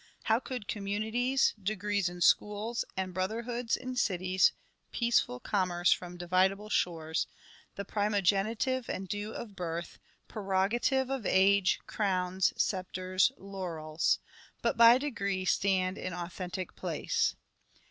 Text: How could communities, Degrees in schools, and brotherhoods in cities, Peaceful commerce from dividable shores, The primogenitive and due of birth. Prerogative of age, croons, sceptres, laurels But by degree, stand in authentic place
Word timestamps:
How 0.23 0.39
could 0.39 0.67
communities, 0.67 1.53
Degrees 1.61 2.09
in 2.09 2.21
schools, 2.21 2.83
and 2.97 3.13
brotherhoods 3.13 3.77
in 3.77 3.95
cities, 3.95 4.51
Peaceful 4.91 5.39
commerce 5.39 5.91
from 5.93 6.17
dividable 6.17 6.71
shores, 6.71 7.27
The 7.75 7.85
primogenitive 7.85 8.89
and 8.89 9.07
due 9.07 9.31
of 9.31 9.55
birth. 9.55 9.99
Prerogative 10.27 11.11
of 11.11 11.27
age, 11.27 11.81
croons, 11.85 12.51
sceptres, 12.57 13.31
laurels 13.37 14.17
But 14.63 14.75
by 14.75 14.97
degree, 14.97 15.45
stand 15.45 15.99
in 15.99 16.15
authentic 16.15 16.75
place 16.75 17.35